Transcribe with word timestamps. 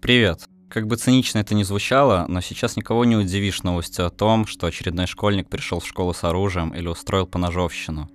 Привет. 0.00 0.48
Как 0.68 0.86
бы 0.86 0.96
цинично 0.96 1.38
это 1.38 1.54
ни 1.54 1.62
звучало, 1.62 2.26
но 2.28 2.40
сейчас 2.40 2.76
никого 2.76 3.04
не 3.04 3.16
удивишь 3.16 3.62
новостью 3.62 4.06
о 4.06 4.10
том, 4.10 4.46
что 4.46 4.66
очередной 4.66 5.06
школьник 5.06 5.48
пришел 5.48 5.80
в 5.80 5.86
школу 5.86 6.12
с 6.12 6.24
оружием 6.24 6.74
или 6.74 6.88
устроил 6.88 7.26
поножовщину. 7.26 8.10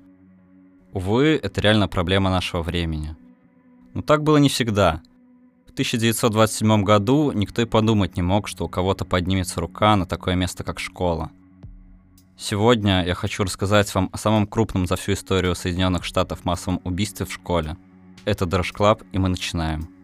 Увы, 0.91 1.39
это 1.41 1.61
реально 1.61 1.87
проблема 1.87 2.29
нашего 2.29 2.61
времени. 2.61 3.15
Но 3.93 4.01
так 4.01 4.23
было 4.23 4.37
не 4.37 4.49
всегда. 4.49 5.01
В 5.67 5.71
1927 5.71 6.83
году 6.83 7.31
никто 7.31 7.61
и 7.61 7.65
подумать 7.65 8.17
не 8.17 8.21
мог, 8.21 8.47
что 8.47 8.65
у 8.65 8.69
кого-то 8.69 9.05
поднимется 9.05 9.61
рука 9.61 9.95
на 9.95 10.05
такое 10.05 10.35
место, 10.35 10.63
как 10.63 10.79
школа. 10.79 11.31
Сегодня 12.37 13.05
я 13.05 13.15
хочу 13.15 13.43
рассказать 13.43 13.93
вам 13.93 14.09
о 14.11 14.17
самом 14.17 14.47
крупном 14.47 14.87
за 14.87 14.95
всю 14.95 15.13
историю 15.13 15.55
Соединенных 15.55 16.03
Штатов 16.03 16.45
массовом 16.45 16.81
убийстве 16.83 17.25
в 17.25 17.33
школе. 17.33 17.77
Это 18.25 18.45
Дрожь 18.45 18.71
Club, 18.71 19.03
и 19.11 19.17
мы 19.17 19.29
начинаем. 19.29 19.98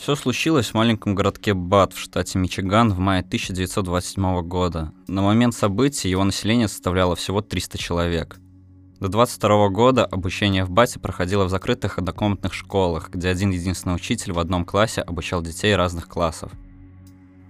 Все 0.00 0.16
случилось 0.16 0.70
в 0.70 0.74
маленьком 0.74 1.14
городке 1.14 1.52
Бат 1.52 1.92
в 1.92 1.98
штате 1.98 2.38
Мичиган 2.38 2.90
в 2.90 2.98
мае 2.98 3.20
1927 3.20 4.40
года. 4.40 4.94
На 5.06 5.20
момент 5.20 5.54
событий 5.54 6.08
его 6.08 6.24
население 6.24 6.68
составляло 6.68 7.14
всего 7.16 7.42
300 7.42 7.76
человек. 7.76 8.38
До 8.98 9.08
22 9.08 9.68
года 9.68 10.06
обучение 10.06 10.64
в 10.64 10.70
Бате 10.70 11.00
проходило 11.00 11.44
в 11.44 11.50
закрытых 11.50 11.98
однокомнатных 11.98 12.54
школах, 12.54 13.10
где 13.10 13.28
один 13.28 13.50
единственный 13.50 13.94
учитель 13.94 14.32
в 14.32 14.38
одном 14.38 14.64
классе 14.64 15.02
обучал 15.02 15.42
детей 15.42 15.76
разных 15.76 16.08
классов. 16.08 16.50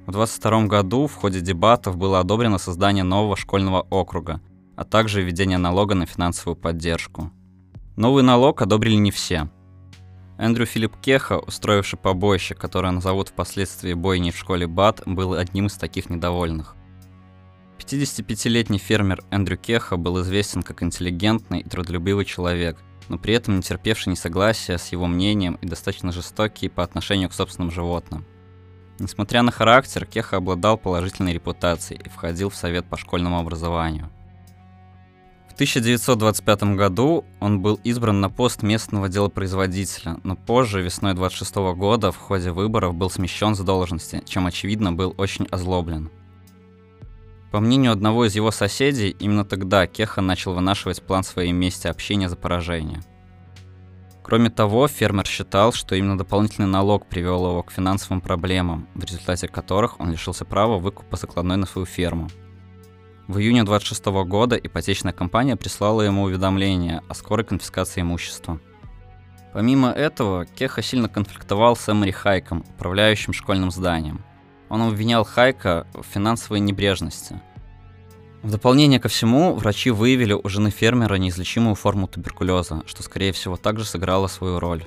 В 0.08 0.10
22 0.10 0.66
году 0.66 1.06
в 1.06 1.14
ходе 1.14 1.40
дебатов 1.40 1.96
было 1.96 2.18
одобрено 2.18 2.58
создание 2.58 3.04
нового 3.04 3.36
школьного 3.36 3.86
округа, 3.90 4.40
а 4.74 4.82
также 4.82 5.22
введение 5.22 5.58
налога 5.58 5.94
на 5.94 6.04
финансовую 6.04 6.56
поддержку. 6.56 7.30
Новый 7.94 8.24
налог 8.24 8.60
одобрили 8.60 8.96
не 8.96 9.12
все– 9.12 9.48
Эндрю 10.40 10.64
Филипп 10.64 10.96
Кеха, 11.02 11.38
устроивший 11.38 11.98
побоище, 11.98 12.54
которое 12.54 12.92
назовут 12.92 13.28
впоследствии 13.28 13.92
бойней 13.92 14.30
в 14.30 14.38
школе 14.38 14.66
БАТ, 14.66 15.02
был 15.04 15.34
одним 15.34 15.66
из 15.66 15.74
таких 15.74 16.08
недовольных. 16.08 16.76
55-летний 17.78 18.78
фермер 18.78 19.22
Эндрю 19.30 19.58
Кеха 19.58 19.98
был 19.98 20.22
известен 20.22 20.62
как 20.62 20.82
интеллигентный 20.82 21.60
и 21.60 21.68
трудолюбивый 21.68 22.24
человек, 22.24 22.78
но 23.10 23.18
при 23.18 23.34
этом 23.34 23.56
не 23.56 23.62
терпевший 23.62 24.12
несогласия 24.12 24.78
с 24.78 24.92
его 24.92 25.06
мнением 25.06 25.58
и 25.60 25.66
достаточно 25.66 26.10
жестокий 26.10 26.70
по 26.70 26.82
отношению 26.82 27.28
к 27.28 27.34
собственным 27.34 27.70
животным. 27.70 28.24
Несмотря 28.98 29.42
на 29.42 29.52
характер, 29.52 30.06
Кеха 30.06 30.38
обладал 30.38 30.78
положительной 30.78 31.34
репутацией 31.34 32.00
и 32.02 32.08
входил 32.08 32.48
в 32.48 32.56
совет 32.56 32.86
по 32.86 32.96
школьному 32.96 33.38
образованию– 33.38 34.10
1925 35.60 36.62
году 36.74 37.26
он 37.38 37.60
был 37.60 37.78
избран 37.84 38.22
на 38.22 38.30
пост 38.30 38.62
местного 38.62 39.10
делопроизводителя, 39.10 40.16
но 40.24 40.34
позже, 40.34 40.80
весной 40.80 41.12
26 41.12 41.54
года, 41.76 42.12
в 42.12 42.16
ходе 42.16 42.50
выборов 42.50 42.94
был 42.94 43.10
смещен 43.10 43.54
с 43.54 43.58
должности, 43.58 44.22
чем, 44.24 44.46
очевидно, 44.46 44.90
был 44.90 45.14
очень 45.18 45.46
озлоблен. 45.50 46.10
По 47.52 47.60
мнению 47.60 47.92
одного 47.92 48.24
из 48.24 48.34
его 48.34 48.50
соседей, 48.52 49.10
именно 49.10 49.44
тогда 49.44 49.86
Кеха 49.86 50.22
начал 50.22 50.54
вынашивать 50.54 51.02
план 51.02 51.24
своей 51.24 51.52
мести 51.52 51.88
общения 51.88 52.30
за 52.30 52.36
поражение. 52.36 53.02
Кроме 54.22 54.48
того, 54.48 54.88
фермер 54.88 55.26
считал, 55.26 55.74
что 55.74 55.94
именно 55.94 56.16
дополнительный 56.16 56.68
налог 56.68 57.06
привел 57.06 57.44
его 57.44 57.62
к 57.62 57.70
финансовым 57.70 58.22
проблемам, 58.22 58.88
в 58.94 59.04
результате 59.04 59.46
которых 59.46 60.00
он 60.00 60.10
лишился 60.10 60.46
права 60.46 60.78
выкупа 60.78 61.18
закладной 61.18 61.58
на 61.58 61.66
свою 61.66 61.84
ферму– 61.84 62.30
в 63.30 63.38
июне 63.38 63.62
26 63.62 64.06
года 64.26 64.56
ипотечная 64.56 65.12
компания 65.12 65.54
прислала 65.54 66.02
ему 66.02 66.24
уведомление 66.24 67.00
о 67.08 67.14
скорой 67.14 67.46
конфискации 67.46 68.00
имущества. 68.00 68.58
Помимо 69.52 69.90
этого, 69.90 70.46
Кеха 70.46 70.82
сильно 70.82 71.08
конфликтовал 71.08 71.76
с 71.76 71.88
Эмори 71.88 72.10
Хайком, 72.10 72.64
управляющим 72.74 73.32
школьным 73.32 73.70
зданием. 73.70 74.24
Он 74.68 74.82
обвинял 74.82 75.24
Хайка 75.24 75.86
в 75.94 76.02
финансовой 76.02 76.58
небрежности. 76.58 77.40
В 78.42 78.50
дополнение 78.50 78.98
ко 78.98 79.08
всему, 79.08 79.54
врачи 79.54 79.90
выявили 79.90 80.32
у 80.32 80.48
жены 80.48 80.70
фермера 80.70 81.14
неизлечимую 81.14 81.76
форму 81.76 82.08
туберкулеза, 82.08 82.82
что, 82.86 83.04
скорее 83.04 83.32
всего, 83.32 83.56
также 83.56 83.84
сыграло 83.84 84.26
свою 84.26 84.58
роль. 84.58 84.84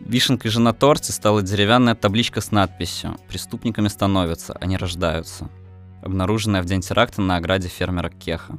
Вишенкой 0.00 0.50
же 0.50 0.60
на 0.60 0.72
торте 0.72 1.12
стала 1.12 1.42
деревянная 1.42 1.94
табличка 1.94 2.40
с 2.40 2.50
надписью 2.50 3.18
«Преступниками 3.28 3.86
становятся, 3.86 4.56
а 4.60 4.66
не 4.66 4.76
рождаются» 4.76 5.48
обнаруженная 6.02 6.62
в 6.62 6.66
день 6.66 6.80
теракта 6.80 7.20
на 7.20 7.36
ограде 7.36 7.68
фермера 7.68 8.08
Кеха. 8.08 8.58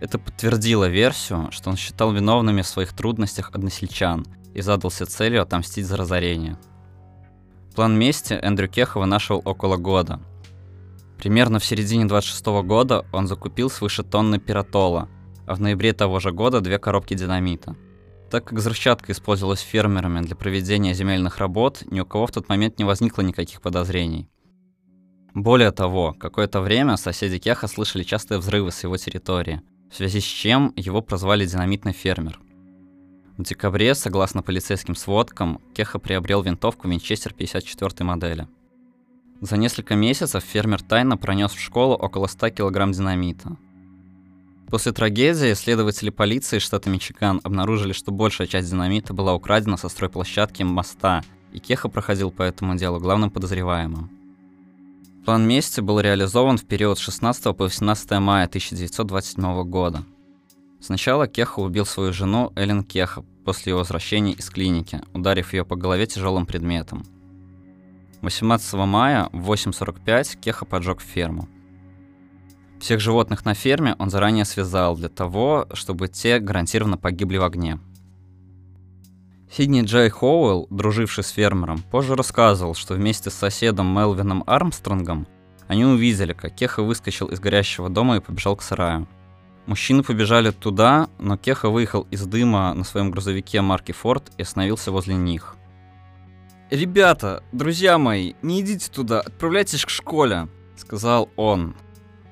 Это 0.00 0.18
подтвердило 0.18 0.88
версию, 0.88 1.48
что 1.52 1.70
он 1.70 1.76
считал 1.76 2.12
виновными 2.12 2.62
в 2.62 2.66
своих 2.66 2.92
трудностях 2.92 3.50
односельчан 3.52 4.26
и 4.52 4.60
задался 4.60 5.06
целью 5.06 5.42
отомстить 5.42 5.86
за 5.86 5.96
разорение. 5.96 6.58
План 7.74 7.98
мести 7.98 8.34
Эндрю 8.34 8.68
Кеха 8.68 8.98
вынашивал 8.98 9.42
около 9.44 9.76
года. 9.76 10.20
Примерно 11.18 11.60
в 11.60 11.64
середине 11.64 12.04
26 12.04 12.44
года 12.64 13.06
он 13.12 13.28
закупил 13.28 13.70
свыше 13.70 14.02
тонны 14.02 14.38
пиротола, 14.38 15.08
а 15.46 15.54
в 15.54 15.60
ноябре 15.60 15.92
того 15.92 16.18
же 16.18 16.32
года 16.32 16.60
две 16.60 16.78
коробки 16.78 17.14
динамита. 17.14 17.76
Так 18.28 18.44
как 18.46 18.58
взрывчатка 18.58 19.12
использовалась 19.12 19.60
фермерами 19.60 20.20
для 20.20 20.34
проведения 20.34 20.94
земельных 20.94 21.38
работ, 21.38 21.84
ни 21.90 22.00
у 22.00 22.06
кого 22.06 22.26
в 22.26 22.32
тот 22.32 22.48
момент 22.48 22.78
не 22.78 22.84
возникло 22.84 23.22
никаких 23.22 23.60
подозрений. 23.60 24.28
Более 25.34 25.70
того, 25.70 26.14
какое-то 26.18 26.60
время 26.60 26.96
соседи 26.96 27.38
Кеха 27.38 27.66
слышали 27.66 28.02
частые 28.02 28.38
взрывы 28.38 28.70
с 28.70 28.82
его 28.82 28.98
территории, 28.98 29.62
в 29.90 29.96
связи 29.96 30.20
с 30.20 30.24
чем 30.24 30.74
его 30.76 31.00
прозвали 31.00 31.46
«динамитный 31.46 31.92
фермер». 31.92 32.38
В 33.38 33.42
декабре, 33.42 33.94
согласно 33.94 34.42
полицейским 34.42 34.94
сводкам, 34.94 35.58
Кеха 35.74 35.98
приобрел 35.98 36.42
винтовку 36.42 36.86
Винчестер 36.86 37.32
54 37.32 38.04
модели. 38.06 38.46
За 39.40 39.56
несколько 39.56 39.94
месяцев 39.94 40.44
фермер 40.44 40.82
тайно 40.82 41.16
пронес 41.16 41.52
в 41.52 41.60
школу 41.60 41.94
около 41.94 42.26
100 42.26 42.50
кг 42.50 42.92
динамита. 42.92 43.56
После 44.68 44.92
трагедии 44.92 45.54
следователи 45.54 46.10
полиции 46.10 46.58
штата 46.58 46.90
Мичиган 46.90 47.40
обнаружили, 47.42 47.92
что 47.92 48.12
большая 48.12 48.46
часть 48.46 48.70
динамита 48.70 49.14
была 49.14 49.34
украдена 49.34 49.78
со 49.78 49.88
стройплощадки 49.88 50.62
моста, 50.62 51.22
и 51.52 51.58
Кеха 51.58 51.88
проходил 51.88 52.30
по 52.30 52.42
этому 52.42 52.76
делу 52.76 53.00
главным 53.00 53.30
подозреваемым. 53.30 54.21
План 55.24 55.46
мести 55.46 55.80
был 55.80 56.00
реализован 56.00 56.58
в 56.58 56.64
период 56.64 56.98
с 56.98 57.02
16 57.02 57.44
по 57.56 57.64
18 57.64 58.10
мая 58.18 58.46
1927 58.46 59.62
года. 59.62 60.02
Сначала 60.80 61.28
Кеха 61.28 61.60
убил 61.60 61.86
свою 61.86 62.12
жену 62.12 62.52
Эллен 62.56 62.82
Кеха 62.82 63.24
после 63.44 63.70
его 63.70 63.78
возвращения 63.78 64.32
из 64.32 64.50
клиники, 64.50 65.00
ударив 65.14 65.52
ее 65.52 65.64
по 65.64 65.76
голове 65.76 66.06
тяжелым 66.06 66.44
предметом. 66.44 67.04
18 68.22 68.74
мая 68.74 69.28
в 69.32 69.52
8.45 69.52 70.40
Кеха 70.40 70.64
поджег 70.64 71.00
ферму. 71.00 71.48
Всех 72.80 72.98
животных 72.98 73.44
на 73.44 73.54
ферме 73.54 73.94
он 74.00 74.10
заранее 74.10 74.44
связал 74.44 74.96
для 74.96 75.08
того, 75.08 75.68
чтобы 75.72 76.08
те 76.08 76.40
гарантированно 76.40 76.98
погибли 76.98 77.36
в 77.36 77.44
огне– 77.44 77.78
Сидни 79.54 79.82
Джей 79.82 80.08
Хоуэлл, 80.08 80.66
друживший 80.70 81.22
с 81.24 81.28
фермером, 81.28 81.82
позже 81.90 82.16
рассказывал, 82.16 82.74
что 82.74 82.94
вместе 82.94 83.28
с 83.28 83.34
соседом 83.34 83.94
Мелвином 83.94 84.42
Армстронгом 84.46 85.26
они 85.68 85.84
увидели, 85.84 86.32
как 86.32 86.54
Кеха 86.54 86.82
выскочил 86.82 87.26
из 87.26 87.38
горящего 87.38 87.90
дома 87.90 88.16
и 88.16 88.20
побежал 88.20 88.56
к 88.56 88.62
сараю. 88.62 89.06
Мужчины 89.66 90.02
побежали 90.02 90.52
туда, 90.52 91.10
но 91.18 91.36
Кеха 91.36 91.68
выехал 91.68 92.06
из 92.10 92.24
дыма 92.24 92.72
на 92.72 92.82
своем 92.82 93.10
грузовике 93.10 93.60
марки 93.60 93.92
Форд 93.92 94.32
и 94.38 94.42
остановился 94.42 94.90
возле 94.90 95.16
них. 95.16 95.54
«Ребята, 96.70 97.42
друзья 97.52 97.98
мои, 97.98 98.32
не 98.40 98.62
идите 98.62 98.90
туда, 98.90 99.20
отправляйтесь 99.20 99.84
к 99.84 99.90
школе»,— 99.90 100.48
сказал 100.76 101.28
он. 101.36 101.76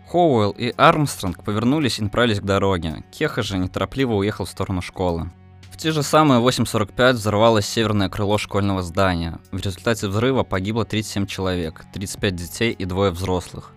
Хоуэлл 0.08 0.52
и 0.52 0.72
Армстронг 0.75 1.44
повернулись 1.44 1.98
и 1.98 2.02
направились 2.02 2.41
к 2.41 2.44
дороге. 2.44 3.04
Кеха 3.12 3.42
же 3.42 3.58
неторопливо 3.58 4.14
уехал 4.14 4.47
в 4.47 4.50
сторону 4.50 4.81
школы 4.81 5.31
те 5.80 5.92
же 5.92 6.02
самые 6.02 6.42
8.45 6.42 7.14
взорвалось 7.14 7.64
северное 7.64 8.10
крыло 8.10 8.36
школьного 8.36 8.82
здания. 8.82 9.38
В 9.50 9.56
результате 9.56 10.08
взрыва 10.08 10.43
погибло 10.43 10.84
37 10.84 11.25
человек, 11.25 11.87
35 11.94 12.37
детей 12.37 12.72
и 12.72 12.84
двое 12.84 13.10
взрослых. 13.10 13.72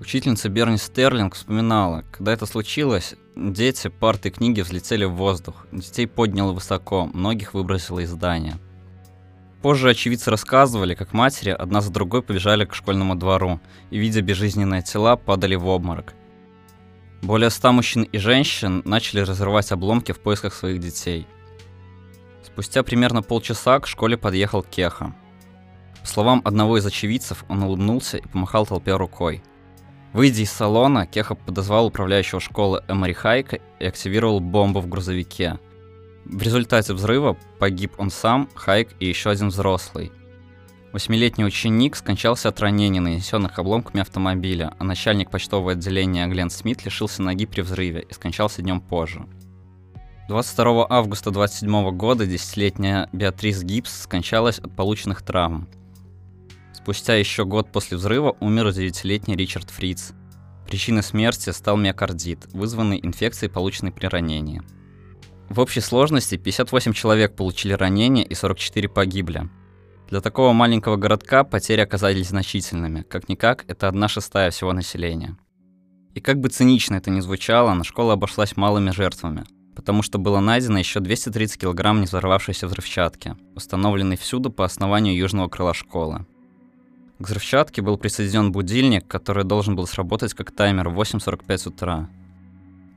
Учительница 0.00 0.48
Берни 0.48 0.78
Стерлинг 0.78 1.36
вспоминала, 1.36 2.02
когда 2.10 2.32
это 2.32 2.44
случилось, 2.44 3.14
дети, 3.36 3.86
парты 3.86 4.30
и 4.30 4.32
книги 4.32 4.62
взлетели 4.62 5.04
в 5.04 5.12
воздух, 5.12 5.64
детей 5.70 6.08
подняло 6.08 6.52
высоко, 6.52 7.06
многих 7.06 7.54
выбросило 7.54 8.00
из 8.00 8.10
здания. 8.10 8.58
Позже 9.62 9.90
очевидцы 9.90 10.28
рассказывали, 10.28 10.96
как 10.96 11.12
матери 11.12 11.50
одна 11.50 11.82
за 11.82 11.92
другой 11.92 12.22
побежали 12.22 12.64
к 12.64 12.74
школьному 12.74 13.14
двору 13.14 13.60
и, 13.90 13.98
видя 13.98 14.22
безжизненные 14.22 14.82
тела, 14.82 15.14
падали 15.14 15.54
в 15.54 15.68
обморок. 15.68 16.14
Более 17.22 17.50
ста 17.50 17.70
мужчин 17.70 18.02
и 18.02 18.18
женщин 18.18 18.82
начали 18.84 19.20
разрывать 19.20 19.70
обломки 19.70 20.10
в 20.10 20.18
поисках 20.18 20.52
своих 20.52 20.80
детей. 20.80 21.24
Спустя 22.42 22.82
примерно 22.82 23.22
полчаса 23.22 23.78
к 23.78 23.86
школе 23.86 24.16
подъехал 24.16 24.64
Кеха. 24.64 25.14
По 26.00 26.06
словам 26.08 26.42
одного 26.44 26.78
из 26.78 26.84
очевидцев, 26.84 27.44
он 27.48 27.62
улыбнулся 27.62 28.18
и 28.18 28.26
помахал 28.26 28.66
толпе 28.66 28.96
рукой. 28.96 29.40
Выйдя 30.12 30.42
из 30.42 30.50
салона, 30.50 31.06
Кеха 31.06 31.36
подозвал 31.36 31.86
управляющего 31.86 32.40
школы 32.40 32.82
Эмори 32.88 33.12
Хайка 33.12 33.60
и 33.78 33.86
активировал 33.86 34.40
бомбу 34.40 34.80
в 34.80 34.88
грузовике. 34.88 35.60
В 36.24 36.42
результате 36.42 36.92
взрыва 36.92 37.36
погиб 37.60 37.94
он 37.98 38.10
сам, 38.10 38.48
Хайк 38.56 38.90
и 38.98 39.06
еще 39.06 39.30
один 39.30 39.48
взрослый. 39.48 40.10
Восьмилетний 40.92 41.46
ученик 41.46 41.96
скончался 41.96 42.50
от 42.50 42.60
ранений, 42.60 43.00
нанесенных 43.00 43.58
обломками 43.58 44.02
автомобиля, 44.02 44.74
а 44.78 44.84
начальник 44.84 45.30
почтового 45.30 45.72
отделения 45.72 46.26
Глен 46.26 46.50
Смит 46.50 46.84
лишился 46.84 47.22
ноги 47.22 47.46
при 47.46 47.62
взрыве 47.62 48.02
и 48.02 48.12
скончался 48.12 48.60
днем 48.60 48.82
позже. 48.82 49.26
22 50.28 50.86
августа 50.90 51.30
27 51.30 51.90
года 51.92 52.26
десятилетняя 52.26 53.08
Беатрис 53.12 53.62
Гибс 53.62 54.02
скончалась 54.02 54.58
от 54.58 54.76
полученных 54.76 55.22
травм. 55.22 55.66
Спустя 56.74 57.14
еще 57.14 57.46
год 57.46 57.72
после 57.72 57.96
взрыва 57.96 58.36
умер 58.40 58.72
девятилетний 58.72 59.34
Ричард 59.34 59.70
Фриц. 59.70 60.12
Причиной 60.66 61.02
смерти 61.02 61.50
стал 61.50 61.78
миокардит, 61.78 62.52
вызванный 62.52 63.00
инфекцией, 63.02 63.50
полученной 63.50 63.92
при 63.92 64.06
ранении. 64.06 64.60
В 65.48 65.58
общей 65.58 65.80
сложности 65.80 66.36
58 66.36 66.92
человек 66.92 67.34
получили 67.34 67.72
ранения 67.72 68.24
и 68.24 68.34
44 68.34 68.90
погибли– 68.90 69.48
для 70.12 70.20
такого 70.20 70.52
маленького 70.52 70.96
городка 70.96 71.42
потери 71.42 71.80
оказались 71.80 72.28
значительными. 72.28 73.00
Как-никак, 73.00 73.64
это 73.66 73.88
одна 73.88 74.08
шестая 74.08 74.50
всего 74.50 74.74
населения. 74.74 75.38
И 76.12 76.20
как 76.20 76.38
бы 76.38 76.50
цинично 76.50 76.96
это 76.96 77.08
ни 77.08 77.20
звучало, 77.20 77.72
но 77.72 77.82
школа 77.82 78.12
обошлась 78.12 78.54
малыми 78.54 78.90
жертвами, 78.90 79.46
потому 79.74 80.02
что 80.02 80.18
было 80.18 80.40
найдено 80.40 80.78
еще 80.78 81.00
230 81.00 81.58
килограмм 81.58 82.00
не 82.00 82.04
взорвавшейся 82.04 82.66
взрывчатки, 82.66 83.36
установленной 83.54 84.18
всюду 84.18 84.52
по 84.52 84.66
основанию 84.66 85.16
южного 85.16 85.48
крыла 85.48 85.72
школы. 85.72 86.26
К 87.18 87.24
взрывчатке 87.24 87.80
был 87.80 87.96
присоединен 87.96 88.52
будильник, 88.52 89.08
который 89.08 89.44
должен 89.44 89.76
был 89.76 89.86
сработать 89.86 90.34
как 90.34 90.50
таймер 90.50 90.90
в 90.90 91.00
8.45 91.00 91.68
утра. 91.68 92.10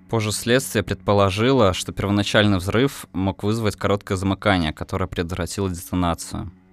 Позже 0.10 0.34
следствие 0.34 0.84
предположило, 0.84 1.74
что 1.74 1.94
первоначальный 1.94 2.58
взрыв 2.58 3.06
мог 3.14 3.44
вызвать 3.44 3.78
короткое 3.78 4.18
замыкание, 4.18 4.74
которое 4.74 5.08
предотвратило 5.08 5.70
детонацию– 5.70 6.52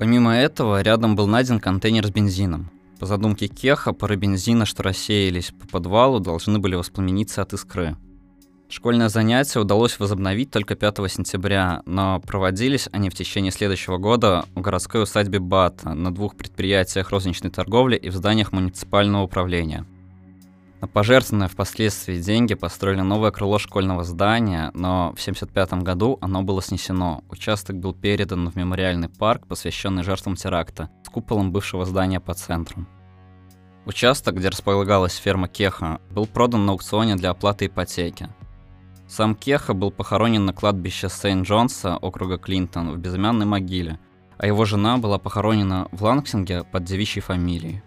Помимо 0.00 0.34
этого, 0.34 0.80
рядом 0.80 1.14
был 1.14 1.26
найден 1.26 1.60
контейнер 1.60 2.06
с 2.06 2.10
бензином. 2.10 2.70
По 2.98 3.04
задумке 3.04 3.48
Кеха, 3.48 3.92
пары 3.92 4.16
бензина, 4.16 4.64
что 4.64 4.82
рассеялись 4.82 5.52
по 5.60 5.68
подвалу, 5.68 6.20
должны 6.20 6.58
были 6.58 6.74
воспламениться 6.74 7.42
от 7.42 7.52
искры. 7.52 7.98
Школьное 8.70 9.10
занятие 9.10 9.60
удалось 9.60 9.98
возобновить 9.98 10.50
только 10.50 10.74
5 10.74 10.96
сентября, 11.12 11.82
но 11.84 12.18
проводились 12.18 12.88
они 12.92 13.10
в 13.10 13.14
течение 13.14 13.52
следующего 13.52 13.98
года 13.98 14.46
в 14.54 14.62
городской 14.62 15.02
усадьбе 15.02 15.38
Бата, 15.38 15.92
на 15.92 16.14
двух 16.14 16.34
предприятиях 16.34 17.10
розничной 17.10 17.50
торговли 17.50 17.96
и 17.96 18.08
в 18.08 18.14
зданиях 18.14 18.52
муниципального 18.52 19.24
управления– 19.24 19.84
на 20.80 20.88
пожертвованные 20.88 21.48
впоследствии 21.48 22.20
деньги 22.20 22.54
построили 22.54 23.02
новое 23.02 23.30
крыло 23.30 23.58
школьного 23.58 24.02
здания, 24.02 24.70
но 24.72 25.08
в 25.14 25.20
1975 25.20 25.82
году 25.82 26.18
оно 26.22 26.42
было 26.42 26.62
снесено. 26.62 27.22
Участок 27.28 27.76
был 27.76 27.92
передан 27.92 28.48
в 28.48 28.56
мемориальный 28.56 29.10
парк, 29.10 29.46
посвященный 29.46 30.02
жертвам 30.02 30.36
теракта, 30.36 30.88
с 31.04 31.10
куполом 31.10 31.52
бывшего 31.52 31.84
здания 31.84 32.18
по 32.18 32.32
центру. 32.32 32.86
Участок, 33.84 34.36
где 34.36 34.48
располагалась 34.48 35.16
ферма 35.16 35.48
Кеха, 35.48 36.00
был 36.10 36.26
продан 36.26 36.64
на 36.64 36.72
аукционе 36.72 37.16
для 37.16 37.30
оплаты 37.30 37.66
ипотеки. 37.66 38.28
Сам 39.06 39.34
Кеха 39.34 39.74
был 39.74 39.90
похоронен 39.90 40.46
на 40.46 40.54
кладбище 40.54 41.08
Сент-Джонса, 41.08 41.96
округа 41.96 42.38
Клинтон, 42.38 42.92
в 42.92 42.98
безымянной 42.98 43.44
могиле, 43.44 43.98
а 44.38 44.46
его 44.46 44.64
жена 44.64 44.96
была 44.96 45.18
похоронена 45.18 45.88
в 45.92 46.02
Лангсинге 46.04 46.64
под 46.64 46.84
девичьей 46.84 47.22
фамилией. 47.22 47.82